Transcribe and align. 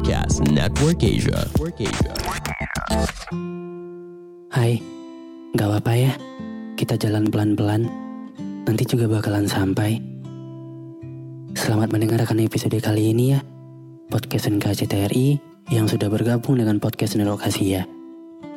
Podcast 0.00 0.40
Network 0.48 1.04
Asia. 1.04 1.44
Network 1.44 1.76
Asia. 1.76 2.12
Hai, 4.48 4.80
gak 5.52 5.68
apa-apa 5.68 5.92
ya. 5.92 6.16
Kita 6.72 6.96
jalan 6.96 7.28
pelan-pelan. 7.28 7.84
Nanti 8.64 8.88
juga 8.88 9.12
bakalan 9.12 9.44
sampai. 9.44 10.00
Selamat 11.52 11.92
mendengarkan 11.92 12.40
episode 12.40 12.80
kali 12.80 13.12
ini 13.12 13.36
ya. 13.36 13.44
Podcast 14.08 14.48
NKCTRI 14.48 15.36
yang 15.68 15.84
sudah 15.84 16.08
bergabung 16.08 16.56
dengan 16.56 16.80
podcast 16.80 17.20
Nelokasi 17.20 17.76
ya. 17.76 17.84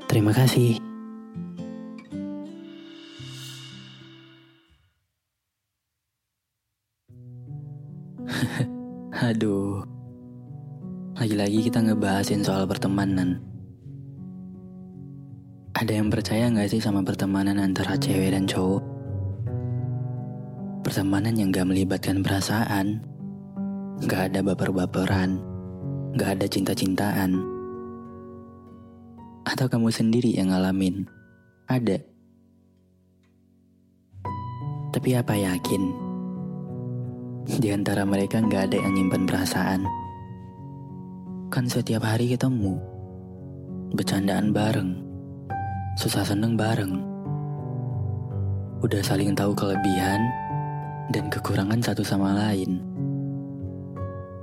Terima 0.07 0.31
kasih. 0.31 0.79
Aduh. 9.27 9.92
Lagi-lagi 11.23 11.71
kita 11.71 11.79
ngebahasin 11.79 12.43
soal 12.43 12.67
pertemanan. 12.67 13.39
Ada 15.71 16.03
yang 16.03 16.11
percaya 16.11 16.51
gak 16.51 16.67
sih 16.67 16.83
sama 16.83 16.99
pertemanan 16.99 17.63
antara 17.63 17.95
cewek 17.95 18.35
dan 18.35 18.43
cowok? 18.43 18.83
Pertemanan 20.83 21.31
yang 21.39 21.47
gak 21.55 21.63
melibatkan 21.63 22.19
perasaan, 22.19 22.99
gak 24.03 24.35
ada 24.35 24.43
baper-baperan, 24.43 25.39
gak 26.19 26.35
ada 26.35 26.45
cinta-cintaan. 26.51 27.39
Atau 29.47 29.71
kamu 29.71 29.95
sendiri 29.95 30.35
yang 30.35 30.51
ngalamin? 30.51 31.07
Ada. 31.71 32.03
Tapi 34.91 35.09
apa 35.15 35.39
yakin? 35.39 35.83
Di 37.47 37.71
antara 37.71 38.03
mereka 38.03 38.43
gak 38.43 38.75
ada 38.75 38.75
yang 38.75 38.91
nyimpan 38.91 39.23
perasaan. 39.23 40.02
Kan 41.53 41.69
setiap 41.69 42.01
hari 42.01 42.33
ketemu, 42.33 42.81
bercandaan 43.93 44.49
bareng, 44.49 44.97
susah 46.01 46.25
seneng 46.25 46.57
bareng. 46.57 46.97
Udah 48.81 48.97
saling 49.05 49.37
tahu 49.37 49.53
kelebihan 49.53 50.17
dan 51.13 51.29
kekurangan 51.29 51.77
satu 51.77 52.01
sama 52.01 52.33
lain. 52.33 52.81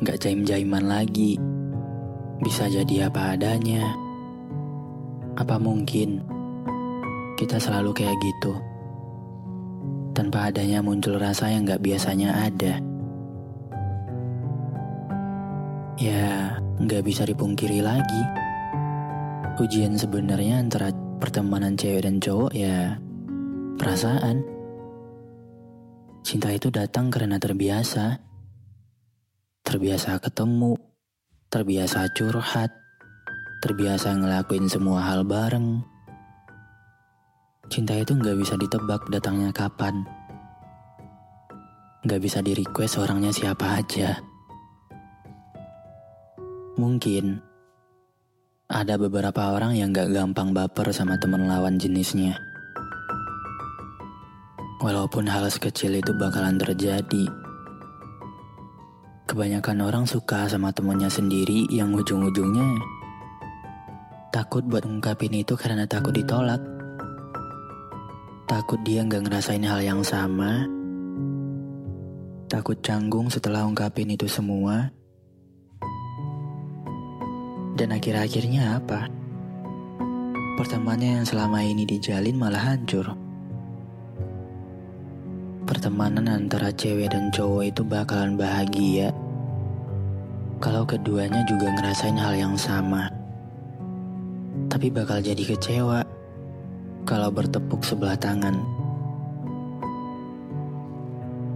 Gak 0.06 0.22
jaim-jaiman 0.22 0.86
lagi, 0.86 1.34
bisa 2.47 2.70
jadi 2.70 3.11
apa 3.11 3.34
adanya. 3.34 3.91
Apa 5.34 5.58
mungkin 5.58 6.22
kita 7.34 7.58
selalu 7.58 7.91
kayak 7.91 8.14
gitu? 8.22 8.55
Tanpa 10.14 10.55
adanya 10.55 10.78
muncul 10.78 11.19
rasa 11.19 11.50
yang 11.50 11.66
gak 11.66 11.83
biasanya 11.83 12.47
ada. 12.47 12.78
Ya, 16.00 16.56
nggak 16.80 17.04
bisa 17.04 17.28
dipungkiri 17.28 17.84
lagi. 17.84 18.25
Ujian 19.60 20.00
sebenarnya 20.00 20.56
antara 20.56 20.88
pertemanan 21.20 21.76
cewek 21.76 22.08
dan 22.08 22.16
cowok 22.16 22.56
ya 22.56 22.97
perasaan. 23.76 24.41
Cinta 26.25 26.48
itu 26.56 26.72
datang 26.72 27.12
karena 27.12 27.36
terbiasa. 27.36 28.16
Terbiasa 29.60 30.16
ketemu, 30.25 30.80
terbiasa 31.52 32.08
curhat, 32.16 32.72
terbiasa 33.60 34.16
ngelakuin 34.16 34.72
semua 34.72 35.04
hal 35.04 35.28
bareng. 35.28 35.84
Cinta 37.69 37.92
itu 38.00 38.16
nggak 38.16 38.41
bisa 38.41 38.56
ditebak 38.56 39.04
datangnya 39.12 39.52
kapan. 39.52 40.08
Nggak 42.08 42.20
bisa 42.25 42.41
di 42.41 42.56
request 42.56 42.96
orangnya 42.96 43.36
siapa 43.36 43.84
aja. 43.84 44.29
Mungkin 46.80 47.44
ada 48.72 48.96
beberapa 48.96 49.52
orang 49.52 49.76
yang 49.76 49.92
gak 49.92 50.16
gampang 50.16 50.56
baper 50.56 50.88
sama 50.96 51.20
temen 51.20 51.44
lawan 51.44 51.76
jenisnya. 51.76 52.41
Walaupun 54.80 55.28
hal 55.28 55.44
sekecil 55.52 56.00
itu 56.00 56.16
bakalan 56.16 56.56
terjadi. 56.56 57.28
Kebanyakan 59.28 59.84
orang 59.84 60.08
suka 60.08 60.48
sama 60.48 60.72
temennya 60.72 61.12
sendiri 61.12 61.69
yang 61.69 61.92
ujung-ujungnya 61.92 62.80
takut 64.32 64.64
buat 64.64 64.88
ungkapin 64.88 65.36
itu 65.36 65.52
karena 65.60 65.84
takut 65.84 66.16
ditolak. 66.16 66.64
Takut 68.48 68.80
dia 68.88 69.04
gak 69.04 69.28
ngerasain 69.28 69.69
hal 69.69 69.84
yang 69.84 70.00
sama. 70.00 70.64
Takut 72.48 72.80
canggung 72.80 73.28
setelah 73.28 73.69
ungkapin 73.69 74.16
itu 74.16 74.24
semua 74.24 74.88
dan 77.80 77.96
akhir-akhirnya 77.96 78.76
apa? 78.76 79.08
Pertemanan 80.60 81.24
yang 81.24 81.26
selama 81.26 81.64
ini 81.64 81.88
dijalin 81.88 82.36
malah 82.36 82.60
hancur. 82.60 83.16
Pertemanan 85.64 86.28
antara 86.28 86.69
cewek 86.76 87.08
dan 87.08 87.32
cowok 87.32 87.72
itu 87.72 87.80
bakalan 87.80 88.36
bahagia 88.36 89.16
kalau 90.60 90.84
keduanya 90.84 91.40
juga 91.48 91.72
ngerasain 91.72 92.20
hal 92.20 92.36
yang 92.36 92.52
sama. 92.52 93.08
Tapi 94.69 94.92
bakal 94.92 95.24
jadi 95.24 95.40
kecewa 95.40 96.04
kalau 97.08 97.32
bertepuk 97.32 97.80
sebelah 97.80 98.20
tangan. 98.20 98.60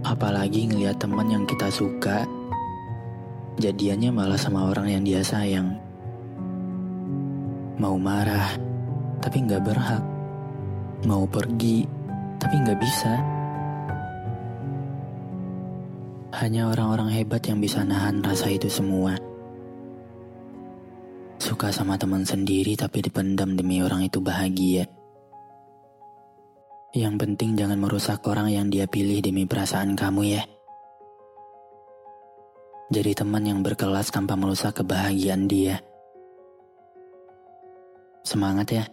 Apalagi 0.01 0.73
ngelihat 0.73 0.97
teman 0.97 1.29
yang 1.29 1.45
kita 1.45 1.69
suka 1.69 2.25
jadiannya 3.61 4.09
malah 4.09 4.41
sama 4.41 4.73
orang 4.73 4.89
yang 4.89 5.05
dia 5.05 5.21
sayang. 5.21 5.84
Mau 7.75 7.99
marah, 7.99 8.55
tapi 9.19 9.43
nggak 9.43 9.63
berhak. 9.67 10.03
Mau 11.03 11.27
pergi, 11.27 11.83
tapi 12.39 12.55
nggak 12.63 12.79
bisa. 12.79 13.13
Hanya 16.35 16.71
orang-orang 16.71 17.11
hebat 17.15 17.43
yang 17.47 17.59
bisa 17.59 17.83
nahan 17.83 18.23
rasa 18.23 18.47
itu 18.51 18.71
semua. 18.71 19.15
Suka 21.35 21.71
sama 21.71 21.99
teman 21.99 22.23
sendiri 22.23 22.79
tapi 22.79 23.03
dipendam 23.03 23.55
demi 23.59 23.83
orang 23.83 24.07
itu 24.07 24.23
bahagia. 24.23 24.87
Yang 26.95 27.15
penting 27.27 27.59
jangan 27.59 27.75
merusak 27.75 28.23
orang 28.23 28.55
yang 28.55 28.71
dia 28.71 28.87
pilih 28.87 29.19
demi 29.19 29.43
perasaan 29.43 29.99
kamu 29.99 30.21
ya. 30.31 30.43
Jadi 32.87 33.11
teman 33.19 33.43
yang 33.43 33.59
berkelas 33.59 34.15
tanpa 34.15 34.39
merusak 34.39 34.79
kebahagiaan 34.79 35.47
dia. 35.51 35.83
Semangat 38.25 38.67
ya. 38.73 38.85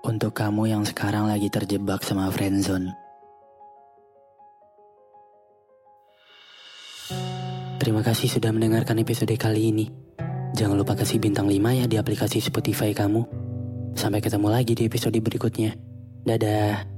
Untuk 0.00 0.32
kamu 0.32 0.72
yang 0.72 0.82
sekarang 0.88 1.28
lagi 1.28 1.52
terjebak 1.52 2.00
sama 2.00 2.32
friendzone. 2.32 2.96
Terima 7.76 8.00
kasih 8.00 8.32
sudah 8.32 8.48
mendengarkan 8.48 8.96
episode 9.04 9.36
kali 9.36 9.76
ini. 9.76 9.86
Jangan 10.56 10.80
lupa 10.80 10.96
kasih 10.96 11.20
bintang 11.20 11.52
5 11.52 11.60
ya 11.78 11.84
di 11.84 12.00
aplikasi 12.00 12.40
Spotify 12.40 12.96
kamu. 12.96 13.28
Sampai 13.92 14.24
ketemu 14.24 14.48
lagi 14.48 14.72
di 14.72 14.88
episode 14.88 15.20
berikutnya. 15.20 15.76
Dadah. 16.24 16.97